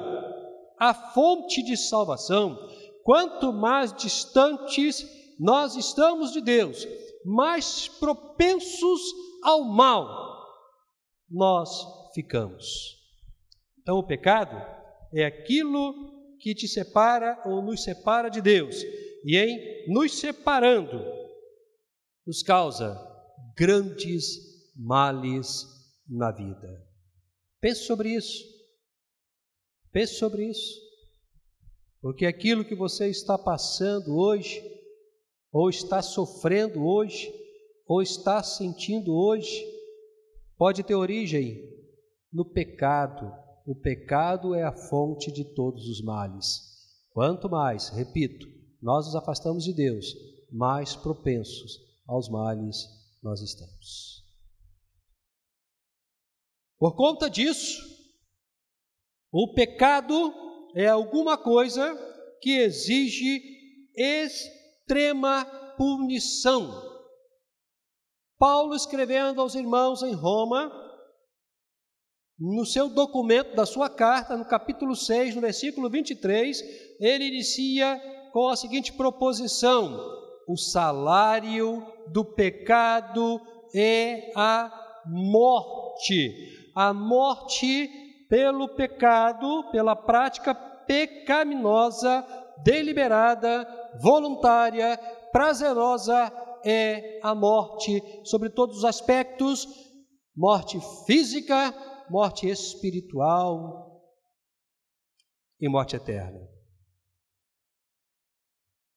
a 0.77 0.93
fonte 0.93 1.63
de 1.63 1.77
salvação. 1.77 2.59
Quanto 3.05 3.53
mais 3.53 3.93
distantes 3.93 5.07
nós 5.39 5.77
estamos 5.77 6.33
de 6.33 6.41
Deus, 6.41 6.85
mais 7.25 7.87
propensos 7.87 9.01
ao 9.45 9.63
mal 9.63 10.29
nós 11.31 11.71
ficamos. 12.13 12.99
Então, 13.81 13.99
o 13.99 14.07
pecado 14.07 14.57
é 15.15 15.25
aquilo 15.25 16.37
que 16.41 16.53
te 16.53 16.67
separa 16.67 17.41
ou 17.47 17.63
nos 17.63 17.85
separa 17.85 18.29
de 18.29 18.43
Deus. 18.43 18.83
E 19.25 19.37
em 19.37 19.93
nos 19.93 20.19
separando, 20.19 21.01
nos 22.27 22.43
causa 22.43 22.99
grandes 23.57 24.37
males 24.77 25.65
na 26.09 26.33
vida. 26.33 26.90
Pense 27.61 27.85
sobre 27.85 28.11
isso. 28.11 28.45
Pense 29.93 30.15
sobre 30.15 30.49
isso. 30.49 30.81
Porque 32.01 32.25
aquilo 32.25 32.65
que 32.65 32.75
você 32.75 33.09
está 33.09 33.37
passando 33.37 34.17
hoje, 34.17 34.63
ou 35.53 35.69
está 35.69 36.01
sofrendo 36.01 36.85
hoje, 36.85 37.33
ou 37.87 38.01
está 38.01 38.43
sentindo 38.43 39.13
hoje, 39.15 39.67
pode 40.57 40.83
ter 40.83 40.95
origem 40.95 41.69
no 42.33 42.45
pecado, 42.45 43.31
o 43.67 43.75
pecado 43.75 44.55
é 44.55 44.63
a 44.63 44.73
fonte 44.73 45.31
de 45.31 45.45
todos 45.45 45.89
os 45.89 46.01
males. 46.01 46.71
Quanto 47.13 47.51
mais, 47.51 47.89
repito, 47.89 48.47
nós 48.81 49.07
nos 49.07 49.17
afastamos 49.17 49.65
de 49.65 49.75
Deus, 49.75 50.15
mais 50.51 50.97
propensos 50.97 51.79
aos 52.07 52.29
males 52.29 52.89
nós 53.23 53.41
estamos. 53.43 54.20
Por 56.81 56.97
conta 56.97 57.29
disso, 57.29 57.79
o 59.31 59.53
pecado 59.53 60.33
é 60.75 60.87
alguma 60.87 61.37
coisa 61.37 61.95
que 62.41 62.53
exige 62.53 63.39
extrema 63.95 65.45
punição. 65.77 66.89
Paulo 68.39 68.75
escrevendo 68.75 69.43
aos 69.43 69.55
irmãos 69.55 70.03
em 70.03 70.15
Roma, 70.15 70.73
no 72.39 72.65
seu 72.65 72.89
documento 72.89 73.55
da 73.55 73.67
sua 73.67 73.91
carta, 73.91 74.35
no 74.35 74.47
capítulo 74.47 74.97
6, 74.97 75.35
no 75.35 75.43
versículo 75.43 75.91
23, 75.91 76.63
ele 76.99 77.27
inicia 77.27 78.01
com 78.33 78.49
a 78.49 78.57
seguinte 78.57 78.95
proposição: 78.95 80.01
o 80.49 80.57
salário 80.57 81.87
do 82.11 82.25
pecado 82.25 83.39
é 83.75 84.33
a 84.35 85.03
morte. 85.05 86.60
A 86.81 86.95
morte 86.95 87.89
pelo 88.27 88.75
pecado, 88.75 89.71
pela 89.71 89.95
prática 89.95 90.55
pecaminosa, 90.55 92.27
deliberada, 92.65 93.69
voluntária, 94.01 94.97
prazerosa 95.31 96.33
é 96.65 97.21
a 97.23 97.35
morte 97.35 98.01
sobre 98.25 98.49
todos 98.49 98.79
os 98.79 98.85
aspectos, 98.87 99.67
morte 100.35 100.79
física, 101.05 101.75
morte 102.09 102.49
espiritual 102.49 104.03
e 105.61 105.69
morte 105.69 105.97
eterna. 105.97 106.49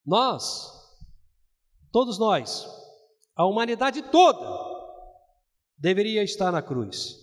Nós, 0.05 0.71
todos 1.91 2.17
nós, 2.17 2.65
a 3.35 3.45
humanidade 3.45 4.01
toda, 4.03 4.47
deveria 5.77 6.23
estar 6.23 6.49
na 6.49 6.61
cruz. 6.61 7.22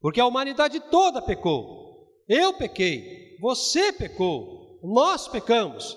Porque 0.00 0.20
a 0.20 0.26
humanidade 0.26 0.80
toda 0.90 1.20
pecou. 1.20 1.88
Eu 2.28 2.56
pequei, 2.56 3.36
você 3.40 3.92
pecou, 3.92 4.78
nós 4.82 5.26
pecamos. 5.26 5.96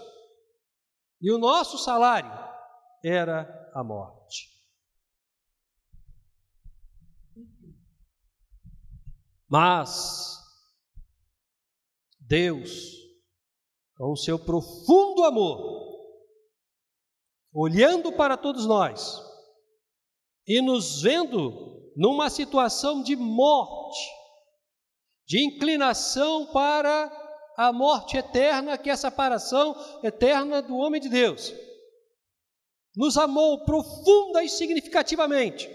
E 1.22 1.31
o 1.31 1.38
nosso 1.38 1.77
salário 1.77 2.31
era 3.03 3.72
a 3.74 3.84
morte. 3.84 4.50
Mas 9.48 10.38
Deus, 12.20 12.93
com 13.98 14.13
o 14.13 14.17
seu 14.17 14.39
profundo 14.39 15.25
amor, 15.25 15.81
olhando 17.53 18.13
para 18.13 18.38
todos 18.38 18.65
nós 18.65 19.31
e 20.51 20.62
nos 20.62 21.01
vendo 21.01 21.93
numa 21.96 22.29
situação 22.29 23.01
de 23.01 23.15
morte, 23.15 24.00
de 25.25 25.41
inclinação 25.46 26.48
para 26.48 27.10
a 27.55 27.72
morte 27.72 28.17
eterna, 28.17 28.77
que 28.77 28.89
é 28.89 28.93
a 28.93 28.98
separação 28.98 29.74
eterna 30.03 30.62
do 30.62 30.75
homem 30.75 31.00
de 31.00 31.08
Deus, 31.08 31.53
nos 32.98 33.15
amou 33.15 33.63
profunda 33.63 34.43
e 34.43 34.50
significativamente 34.50 35.70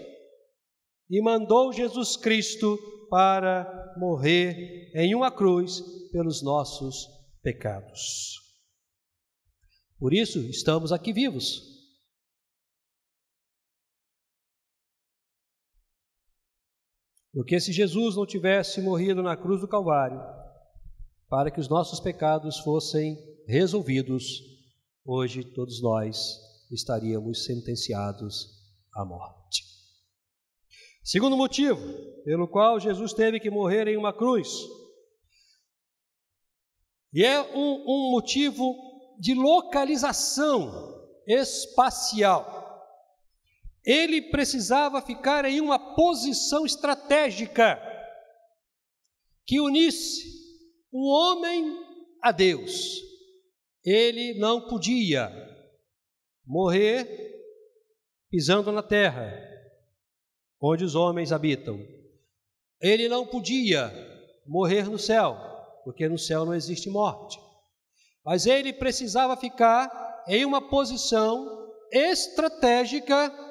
e 1.09 1.23
mandou 1.23 1.73
Jesus 1.73 2.15
Cristo 2.15 2.77
para 3.09 3.95
morrer 3.97 4.91
em 4.93 5.15
uma 5.15 5.31
cruz 5.31 5.81
pelos 6.11 6.43
nossos 6.43 7.07
pecados. 7.41 8.35
Por 9.97 10.13
isso 10.13 10.37
estamos 10.37 10.91
aqui 10.91 11.11
vivos. 11.11 11.76
Porque 17.37 17.59
se 17.59 17.71
Jesus 17.71 18.15
não 18.15 18.25
tivesse 18.25 18.81
morrido 18.81 19.21
na 19.21 19.37
cruz 19.37 19.61
do 19.61 19.67
Calvário, 19.67 20.19
para 21.29 21.51
que 21.51 21.59
os 21.59 21.69
nossos 21.69 21.99
pecados 21.99 22.57
fossem 22.57 23.15
resolvidos, 23.47 24.41
hoje 25.05 25.43
todos 25.43 25.79
nós 25.79 26.17
estaríamos 26.71 27.45
sentenciados 27.45 28.47
à 28.91 29.05
morte. 29.05 29.63
Segundo 31.03 31.37
motivo 31.37 31.79
pelo 32.25 32.47
qual 32.47 32.79
Jesus 32.79 33.13
teve 33.13 33.39
que 33.39 33.51
morrer 33.51 33.87
em 33.87 33.97
uma 33.97 34.11
cruz, 34.11 34.49
e 37.13 37.23
é 37.23 37.39
um, 37.55 37.83
um 37.87 38.11
motivo 38.13 38.73
de 39.19 39.35
localização 39.35 41.05
espacial. 41.27 42.56
Ele 43.87 44.21
precisava 44.21 45.01
ficar 45.01 45.45
em 45.45 45.61
uma 45.61 45.95
posição 45.95 46.65
estratégica 46.65 47.81
que 49.45 49.61
unisse 49.61 50.25
o 50.91 51.09
homem 51.09 51.73
a 52.21 52.33
Deus. 52.33 52.99
Ele 53.85 54.37
não 54.39 54.67
podia 54.67 55.31
morrer 56.45 57.07
pisando 58.29 58.73
na 58.73 58.83
terra, 58.83 59.33
onde 60.61 60.83
os 60.83 60.93
homens 60.93 61.31
habitam. 61.31 61.79
Ele 62.81 63.07
não 63.07 63.25
podia 63.25 63.89
morrer 64.45 64.89
no 64.89 64.99
céu, 64.99 65.37
porque 65.85 66.09
no 66.09 66.17
céu 66.17 66.45
não 66.45 66.53
existe 66.53 66.89
morte. 66.89 67.39
Mas 68.25 68.45
ele 68.45 68.73
precisava 68.73 69.37
ficar 69.37 70.25
em 70.27 70.43
uma 70.43 70.69
posição 70.69 71.73
estratégica 71.89 73.46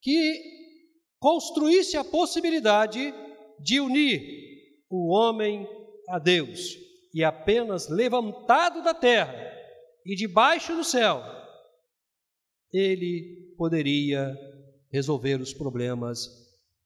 que 0.00 0.42
construísse 1.18 1.96
a 1.96 2.04
possibilidade 2.04 3.12
de 3.60 3.80
unir 3.80 4.20
o 4.90 5.12
homem 5.14 5.66
a 6.08 6.18
Deus. 6.18 6.76
E 7.12 7.24
apenas 7.24 7.88
levantado 7.88 8.82
da 8.82 8.92
terra 8.92 9.52
e 10.04 10.14
debaixo 10.14 10.76
do 10.76 10.84
céu, 10.84 11.22
ele 12.72 13.54
poderia 13.56 14.36
resolver 14.92 15.40
os 15.40 15.52
problemas 15.52 16.28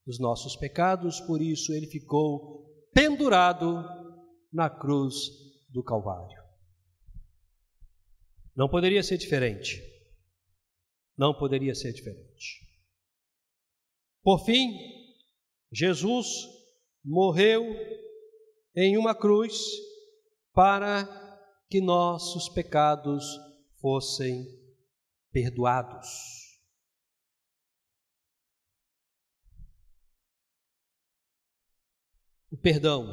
dos 0.06 0.18
nossos 0.18 0.56
pecados, 0.56 1.20
por 1.20 1.42
isso 1.42 1.72
ele 1.72 1.86
ficou 1.86 2.64
pendurado 2.92 3.84
na 4.52 4.70
cruz 4.70 5.14
do 5.68 5.82
Calvário. 5.82 6.40
Não 8.56 8.68
poderia 8.68 9.02
ser 9.02 9.16
diferente. 9.16 9.80
Não 11.16 11.34
poderia 11.34 11.74
ser 11.74 11.92
diferente. 11.92 12.69
Por 14.22 14.44
fim, 14.44 14.76
Jesus 15.72 16.26
morreu 17.02 17.64
em 18.76 18.98
uma 18.98 19.14
cruz 19.14 19.62
para 20.52 21.06
que 21.68 21.80
nossos 21.80 22.48
pecados 22.48 23.24
fossem 23.80 24.46
perdoados. 25.32 26.08
O 32.50 32.56
perdão 32.58 33.06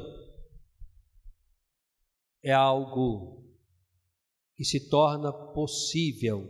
é 2.43 2.51
algo 2.51 3.45
que 4.55 4.65
se 4.65 4.89
torna 4.89 5.31
possível 5.53 6.49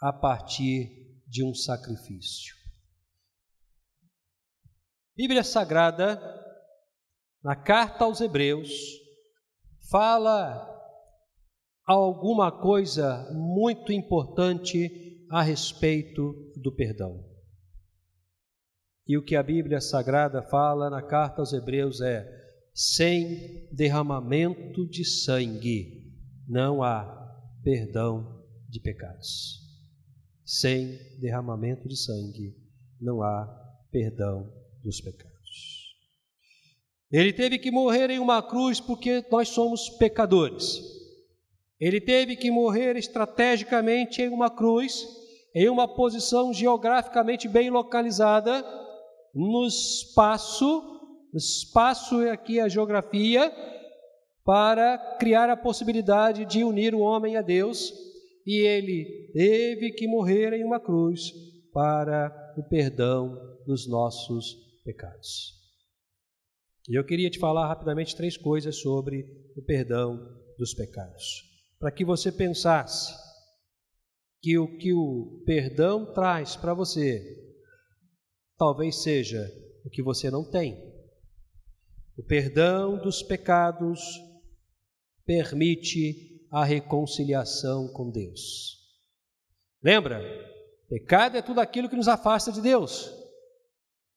a 0.00 0.12
partir 0.12 1.22
de 1.28 1.44
um 1.44 1.54
sacrifício. 1.54 2.59
Bíblia 5.20 5.44
Sagrada, 5.44 6.18
na 7.44 7.54
carta 7.54 8.04
aos 8.06 8.22
Hebreus, 8.22 8.70
fala 9.90 10.66
alguma 11.84 12.50
coisa 12.50 13.30
muito 13.34 13.92
importante 13.92 15.26
a 15.30 15.42
respeito 15.42 16.32
do 16.56 16.74
perdão. 16.74 17.22
E 19.06 19.18
o 19.18 19.22
que 19.22 19.36
a 19.36 19.42
Bíblia 19.42 19.78
Sagrada 19.78 20.40
fala 20.40 20.88
na 20.88 21.02
carta 21.02 21.42
aos 21.42 21.52
Hebreus 21.52 22.00
é: 22.00 22.26
sem 22.72 23.68
derramamento 23.70 24.88
de 24.88 25.04
sangue 25.04 26.14
não 26.48 26.82
há 26.82 27.04
perdão 27.62 28.42
de 28.66 28.80
pecados. 28.80 29.60
Sem 30.46 30.98
derramamento 31.20 31.86
de 31.86 31.96
sangue 31.98 32.56
não 32.98 33.22
há 33.22 33.44
perdão 33.92 34.59
dos 34.82 35.00
pecados. 35.00 35.40
Ele 37.10 37.32
teve 37.32 37.58
que 37.58 37.70
morrer 37.70 38.08
em 38.10 38.20
uma 38.20 38.40
cruz 38.40 38.78
porque 38.80 39.24
nós 39.30 39.48
somos 39.48 39.88
pecadores. 39.88 40.80
Ele 41.80 42.00
teve 42.00 42.36
que 42.36 42.50
morrer 42.50 42.96
estrategicamente 42.96 44.22
em 44.22 44.28
uma 44.28 44.48
cruz, 44.48 45.08
em 45.54 45.68
uma 45.68 45.88
posição 45.88 46.52
geograficamente 46.52 47.48
bem 47.48 47.70
localizada, 47.70 48.64
no 49.34 49.66
espaço, 49.66 51.00
espaço 51.34 52.16
aqui 52.28 52.60
a 52.60 52.68
geografia, 52.68 53.50
para 54.44 55.16
criar 55.18 55.50
a 55.50 55.56
possibilidade 55.56 56.44
de 56.44 56.62
unir 56.62 56.94
o 56.94 57.00
homem 57.00 57.36
a 57.36 57.42
Deus, 57.42 57.92
e 58.46 58.58
ele 58.58 59.30
teve 59.32 59.92
que 59.92 60.06
morrer 60.06 60.52
em 60.52 60.64
uma 60.64 60.78
cruz 60.78 61.32
para 61.72 62.54
o 62.56 62.62
perdão 62.62 63.38
dos 63.66 63.86
nossos 63.86 64.69
pecados. 64.84 65.60
E 66.88 66.98
eu 66.98 67.04
queria 67.04 67.30
te 67.30 67.38
falar 67.38 67.68
rapidamente 67.68 68.16
três 68.16 68.36
coisas 68.36 68.80
sobre 68.80 69.24
o 69.56 69.62
perdão 69.62 70.18
dos 70.58 70.74
pecados, 70.74 71.24
para 71.78 71.92
que 71.92 72.04
você 72.04 72.32
pensasse 72.32 73.14
que 74.42 74.58
o 74.58 74.78
que 74.78 74.92
o 74.92 75.42
perdão 75.44 76.12
traz 76.12 76.56
para 76.56 76.74
você 76.74 77.36
talvez 78.58 79.02
seja 79.02 79.48
o 79.84 79.90
que 79.90 80.02
você 80.02 80.30
não 80.30 80.44
tem. 80.44 80.76
O 82.16 82.22
perdão 82.22 82.98
dos 82.98 83.22
pecados 83.22 84.00
permite 85.24 86.46
a 86.50 86.64
reconciliação 86.64 87.88
com 87.92 88.10
Deus. 88.10 88.78
Lembra? 89.82 90.20
Pecado 90.88 91.36
é 91.36 91.42
tudo 91.42 91.60
aquilo 91.60 91.88
que 91.88 91.96
nos 91.96 92.08
afasta 92.08 92.50
de 92.50 92.60
Deus 92.60 93.19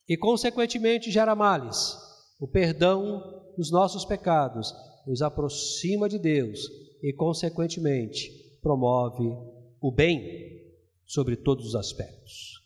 e, 0.08 0.18
consequentemente, 0.18 1.12
gera 1.12 1.36
males. 1.36 1.98
O 2.40 2.48
perdão 2.48 3.22
dos 3.58 3.72
nossos 3.72 4.06
pecados 4.06 4.74
nos 5.08 5.22
aproxima 5.22 6.10
de 6.10 6.20
Deus 6.20 6.60
e, 7.02 7.14
consequentemente, 7.14 8.32
promove 8.62 9.28
o 9.82 9.92
bem 9.92 10.62
sobre 11.06 11.36
todos 11.36 11.68
os 11.68 11.76
aspectos. 11.76 12.62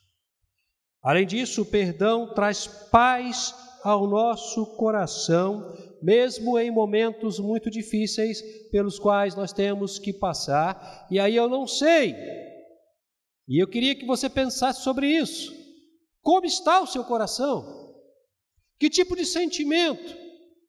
Além 1.02 1.26
disso, 1.26 1.62
o 1.62 1.66
perdão 1.66 2.34
traz 2.34 2.68
paz 2.68 3.54
ao 3.84 4.08
nosso 4.08 4.66
coração, 4.78 5.74
mesmo 6.02 6.58
em 6.60 6.70
momentos 6.70 7.40
muito 7.40 7.70
difíceis 7.70 8.42
pelos 8.72 9.00
quais 9.00 9.36
nós 9.36 9.54
temos 9.54 9.98
que 9.98 10.12
passar. 10.12 11.08
E 11.10 11.20
aí 11.20 11.36
eu 11.36 11.48
não 11.48 11.66
sei, 11.66 12.16
e 13.48 13.62
eu 13.62 13.68
queria 13.68 13.96
que 13.96 14.06
você 14.06 14.30
pensasse 14.30 14.84
sobre 14.84 15.08
isso. 15.08 15.56
Como 16.28 16.46
está 16.46 16.82
o 16.82 16.86
seu 16.86 17.06
coração? 17.06 17.96
Que 18.78 18.90
tipo 18.90 19.16
de 19.16 19.26
sentimento 19.26 20.14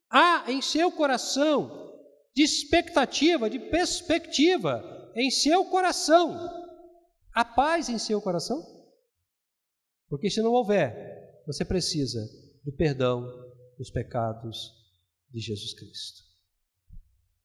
há 0.09 0.45
em 0.53 0.63
seu 0.63 0.93
coração 0.93 2.01
de 2.33 2.45
expectativa, 2.45 3.51
de 3.51 3.59
perspectiva 3.59 5.11
em 5.17 5.33
seu 5.33 5.65
coração? 5.65 6.49
Há 7.35 7.45
paz 7.45 7.89
em 7.89 7.99
seu 7.99 8.23
coração? 8.23 8.65
Porque 10.09 10.31
se 10.31 10.41
não 10.41 10.53
houver, 10.53 11.43
você 11.45 11.65
precisa 11.65 12.21
do 12.65 12.71
perdão 12.71 13.27
dos 13.77 13.91
pecados 13.91 14.71
de 15.29 15.41
Jesus 15.41 15.75
Cristo. 15.75 16.23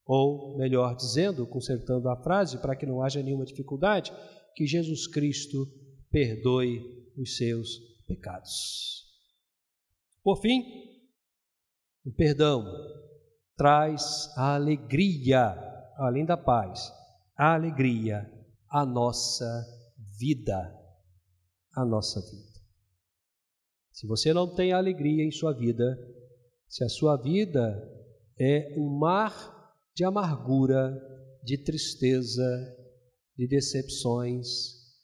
Ou, 0.05 0.55
melhor 0.55 0.95
dizendo, 0.95 1.47
consertando 1.47 2.07
a 2.09 2.21
frase 2.21 2.59
para 2.59 2.75
que 2.75 2.85
não 2.85 3.01
haja 3.01 3.23
nenhuma 3.23 3.43
dificuldade, 3.43 4.13
que 4.53 4.67
Jesus 4.67 5.07
Cristo 5.07 5.65
perdoe 6.11 6.79
os 7.17 7.37
seus 7.37 7.69
pecados. 7.69 7.92
Por 10.23 10.41
fim, 10.41 10.63
o 12.05 12.11
perdão 12.11 12.65
traz 13.55 14.29
a 14.35 14.55
alegria, 14.55 15.55
além 15.97 16.25
da 16.25 16.37
paz, 16.37 16.91
a 17.37 17.53
alegria 17.53 18.29
à 18.69 18.85
nossa 18.85 19.65
vida, 20.19 20.73
à 21.75 21.85
nossa 21.85 22.19
vida. 22.21 22.53
Se 23.91 24.07
você 24.07 24.33
não 24.33 24.53
tem 24.53 24.73
alegria 24.73 25.23
em 25.23 25.31
sua 25.31 25.53
vida, 25.53 25.97
se 26.67 26.83
a 26.83 26.89
sua 26.89 27.15
vida 27.17 27.89
é 28.39 28.73
um 28.77 28.97
mar 28.97 29.31
de 29.95 30.03
amargura, 30.03 30.91
de 31.43 31.57
tristeza, 31.57 32.43
de 33.37 33.47
decepções, 33.47 34.47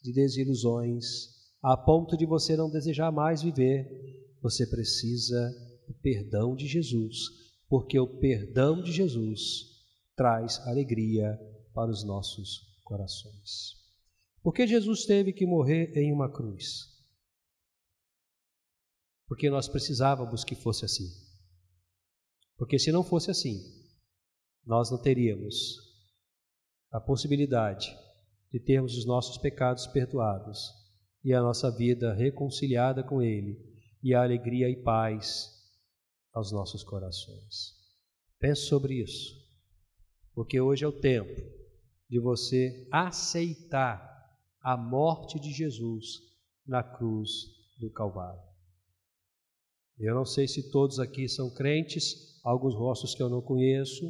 de 0.02 0.12
desilusões, 0.14 1.39
a 1.62 1.76
ponto 1.76 2.16
de 2.16 2.26
você 2.26 2.56
não 2.56 2.70
desejar 2.70 3.12
mais 3.12 3.42
viver, 3.42 3.86
você 4.42 4.66
precisa 4.66 5.50
do 5.88 5.94
perdão 5.96 6.56
de 6.56 6.68
Jesus, 6.68 7.18
porque 7.68 8.00
o 8.00 8.20
perdão 8.20 8.82
de 8.82 8.92
Jesus 8.92 9.66
traz 10.16 10.60
alegria 10.68 11.38
para 11.74 11.92
os 11.92 12.04
nossos 12.04 12.80
corações. 12.84 13.78
Por 14.42 14.54
que 14.54 14.66
Jesus 14.66 15.06
teve 15.06 15.34
que 15.34 15.46
morrer 15.46 15.92
em 15.98 16.14
uma 16.14 16.32
cruz? 16.32 16.88
Porque 19.28 19.50
nós 19.50 19.68
precisávamos 19.68 20.44
que 20.44 20.56
fosse 20.56 20.86
assim. 20.86 21.08
Porque 22.58 22.80
se 22.80 22.92
não 22.92 23.04
fosse 23.04 23.30
assim, 23.30 23.62
nós 24.66 24.90
não 24.90 25.02
teríamos 25.02 25.78
a 26.92 27.00
possibilidade 27.00 27.96
de 28.52 28.60
termos 28.60 28.98
os 28.98 29.06
nossos 29.06 29.38
pecados 29.38 29.86
perdoados 29.88 30.79
e 31.24 31.34
a 31.34 31.42
nossa 31.42 31.70
vida 31.70 32.14
reconciliada 32.14 33.04
com 33.04 33.22
Ele 33.22 33.58
e 34.02 34.14
a 34.14 34.24
alegria 34.24 34.70
e 34.70 34.76
paz 34.76 35.50
aos 36.34 36.52
nossos 36.52 36.84
corações. 36.84 37.76
Pense 38.40 38.62
sobre 38.68 39.02
isso, 39.02 39.36
porque 40.34 40.60
hoje 40.60 40.86
é 40.86 40.88
o 40.88 41.00
tempo 41.00 41.42
de 42.10 42.20
você 42.20 42.88
aceitar 42.92 44.08
a 44.62 44.78
morte 44.78 45.40
de 45.40 45.52
Jesus 45.52 46.06
na 46.66 46.82
cruz 46.82 47.30
do 47.80 47.92
Calvário. 47.92 48.42
Eu 49.98 50.16
não 50.16 50.26
sei 50.26 50.48
se 50.48 50.72
todos 50.72 51.00
aqui 51.00 51.28
são 51.28 51.54
crentes, 51.54 52.40
alguns 52.44 52.74
rostos 52.74 53.14
que 53.14 53.22
eu 53.22 53.30
não 53.30 53.42
conheço, 53.42 54.10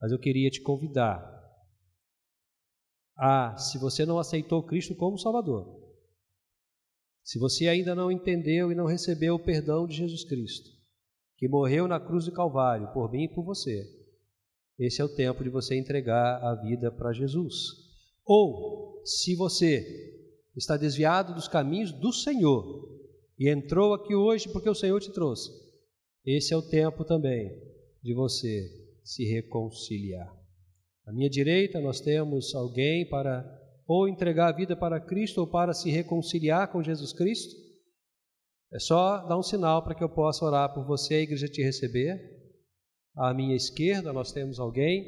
mas 0.00 0.10
eu 0.10 0.18
queria 0.18 0.50
te 0.50 0.60
convidar 0.60 1.38
ah, 3.18 3.56
se 3.56 3.78
você 3.78 4.06
não 4.06 4.20
aceitou 4.20 4.62
Cristo 4.62 4.94
como 4.94 5.18
Salvador, 5.18 5.87
se 7.28 7.38
você 7.38 7.68
ainda 7.68 7.94
não 7.94 8.10
entendeu 8.10 8.72
e 8.72 8.74
não 8.74 8.86
recebeu 8.86 9.34
o 9.34 9.38
perdão 9.38 9.86
de 9.86 9.94
Jesus 9.94 10.24
Cristo, 10.24 10.70
que 11.36 11.46
morreu 11.46 11.86
na 11.86 12.00
cruz 12.00 12.24
do 12.24 12.32
Calvário 12.32 12.90
por 12.94 13.12
mim 13.12 13.24
e 13.24 13.28
por 13.28 13.44
você, 13.44 13.86
esse 14.78 15.02
é 15.02 15.04
o 15.04 15.14
tempo 15.14 15.44
de 15.44 15.50
você 15.50 15.76
entregar 15.76 16.42
a 16.42 16.54
vida 16.54 16.90
para 16.90 17.12
Jesus. 17.12 17.54
Ou, 18.24 19.02
se 19.04 19.34
você 19.34 19.84
está 20.56 20.78
desviado 20.78 21.34
dos 21.34 21.46
caminhos 21.46 21.92
do 21.92 22.14
Senhor 22.14 22.98
e 23.38 23.50
entrou 23.50 23.92
aqui 23.92 24.14
hoje 24.14 24.48
porque 24.48 24.70
o 24.70 24.74
Senhor 24.74 24.98
te 24.98 25.12
trouxe, 25.12 25.50
esse 26.24 26.54
é 26.54 26.56
o 26.56 26.66
tempo 26.66 27.04
também 27.04 27.50
de 28.02 28.14
você 28.14 28.70
se 29.04 29.26
reconciliar. 29.26 30.34
À 31.04 31.12
minha 31.12 31.28
direita, 31.28 31.78
nós 31.78 32.00
temos 32.00 32.54
alguém 32.54 33.06
para 33.06 33.42
ou 33.88 34.06
entregar 34.06 34.48
a 34.48 34.56
vida 34.56 34.76
para 34.76 35.00
Cristo 35.00 35.38
ou 35.40 35.46
para 35.46 35.72
se 35.72 35.90
reconciliar 35.90 36.70
com 36.70 36.82
Jesus 36.82 37.12
Cristo. 37.12 37.56
É 38.70 38.78
só 38.78 39.26
dar 39.26 39.38
um 39.38 39.42
sinal 39.42 39.82
para 39.82 39.94
que 39.94 40.04
eu 40.04 40.10
possa 40.10 40.44
orar 40.44 40.74
por 40.74 40.86
você, 40.86 41.14
a 41.14 41.20
igreja 41.22 41.48
te 41.48 41.62
receber. 41.62 42.20
À 43.16 43.32
minha 43.32 43.56
esquerda, 43.56 44.12
nós 44.12 44.30
temos 44.30 44.60
alguém 44.60 45.04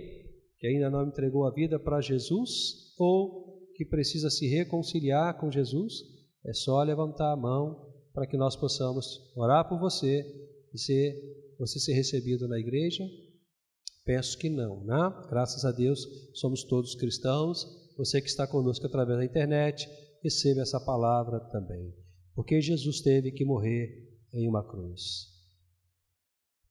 que 0.59 0.67
ainda 0.67 0.89
não 0.89 1.07
entregou 1.07 1.47
a 1.47 1.53
vida 1.53 1.79
para 1.79 2.01
Jesus 2.01 2.95
ou 2.99 3.69
que 3.77 3.85
precisa 3.85 4.31
se 4.31 4.49
reconciliar 4.49 5.39
com 5.39 5.51
Jesus. 5.51 5.93
É 6.47 6.55
só 6.55 6.83
levantar 6.83 7.33
a 7.33 7.37
mão 7.37 7.87
para 8.15 8.27
que 8.27 8.39
nós 8.39 8.57
possamos 8.57 9.31
orar 9.37 9.69
por 9.69 9.79
você 9.79 10.25
e 10.73 10.79
ser, 10.79 11.15
você 11.59 11.79
ser 11.79 11.93
recebido 11.93 12.49
na 12.49 12.59
igreja 12.59 13.05
Penso 14.05 14.37
que 14.39 14.49
não, 14.49 14.83
né? 14.85 15.27
Graças 15.29 15.65
a 15.65 15.71
Deus 15.71 16.05
somos 16.35 16.65
todos 16.65 16.95
cristãos. 16.95 17.65
Você 17.97 18.21
que 18.21 18.29
está 18.29 18.47
conosco 18.47 18.87
através 18.87 19.19
da 19.19 19.25
internet, 19.25 19.89
receba 20.23 20.63
essa 20.63 20.81
palavra 20.81 21.41
também. 21.51 21.95
Porque 22.35 22.61
Jesus 22.61 23.01
teve 23.01 23.33
que 23.33 23.45
morrer 23.45 24.09
em 24.33 24.49
uma 24.49 24.67
cruz 24.67 25.29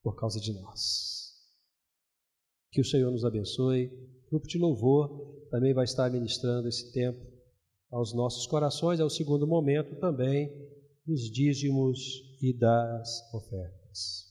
por 0.02 0.16
causa 0.16 0.40
de 0.40 0.52
nós. 0.52 1.30
Que 2.72 2.80
o 2.80 2.84
Senhor 2.84 3.10
nos 3.10 3.24
abençoe. 3.24 3.86
O 4.26 4.30
grupo 4.30 4.46
de 4.46 4.58
louvor 4.58 5.48
também 5.50 5.74
vai 5.74 5.84
estar 5.84 6.10
ministrando 6.10 6.68
esse 6.68 6.92
tempo 6.92 7.20
aos 7.90 8.14
nossos 8.14 8.46
corações. 8.46 9.00
É 9.00 9.04
o 9.04 9.10
segundo 9.10 9.46
momento 9.46 9.98
também 9.98 10.50
dos 11.04 11.30
dízimos 11.30 11.98
e 12.40 12.56
das 12.56 13.34
ofertas. 13.34 14.29